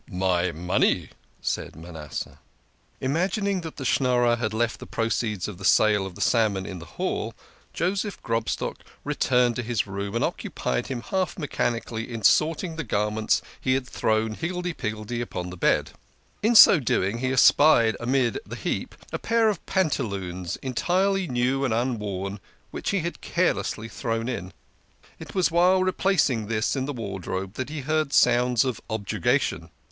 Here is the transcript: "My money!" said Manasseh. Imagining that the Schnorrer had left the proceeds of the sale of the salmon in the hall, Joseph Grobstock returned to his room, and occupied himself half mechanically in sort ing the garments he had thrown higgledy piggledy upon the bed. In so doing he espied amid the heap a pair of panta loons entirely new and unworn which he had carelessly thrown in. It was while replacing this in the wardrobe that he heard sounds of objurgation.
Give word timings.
"My 0.25 0.51
money!" 0.51 1.11
said 1.41 1.75
Manasseh. 1.75 2.39
Imagining 3.01 3.61
that 3.61 3.75
the 3.75 3.85
Schnorrer 3.85 4.35
had 4.35 4.51
left 4.51 4.79
the 4.79 4.87
proceeds 4.87 5.47
of 5.47 5.59
the 5.59 5.63
sale 5.63 6.07
of 6.07 6.15
the 6.15 6.21
salmon 6.21 6.65
in 6.65 6.79
the 6.79 6.87
hall, 6.97 7.35
Joseph 7.71 8.19
Grobstock 8.23 8.77
returned 9.03 9.55
to 9.57 9.61
his 9.61 9.85
room, 9.85 10.15
and 10.15 10.23
occupied 10.23 10.87
himself 10.87 11.33
half 11.33 11.37
mechanically 11.37 12.11
in 12.11 12.23
sort 12.23 12.63
ing 12.63 12.77
the 12.77 12.83
garments 12.83 13.43
he 13.59 13.75
had 13.75 13.87
thrown 13.87 14.33
higgledy 14.33 14.73
piggledy 14.73 15.21
upon 15.21 15.51
the 15.51 15.55
bed. 15.55 15.91
In 16.41 16.55
so 16.55 16.79
doing 16.79 17.19
he 17.19 17.31
espied 17.31 17.95
amid 17.99 18.39
the 18.43 18.55
heap 18.55 18.95
a 19.13 19.19
pair 19.19 19.49
of 19.49 19.63
panta 19.67 20.01
loons 20.01 20.55
entirely 20.63 21.27
new 21.27 21.63
and 21.63 21.75
unworn 21.75 22.39
which 22.71 22.89
he 22.89 23.01
had 23.01 23.21
carelessly 23.21 23.87
thrown 23.87 24.27
in. 24.27 24.51
It 25.19 25.35
was 25.35 25.51
while 25.51 25.83
replacing 25.83 26.47
this 26.47 26.75
in 26.75 26.85
the 26.85 26.91
wardrobe 26.93 27.53
that 27.53 27.69
he 27.69 27.81
heard 27.81 28.13
sounds 28.13 28.65
of 28.65 28.81
objurgation. 28.89 29.69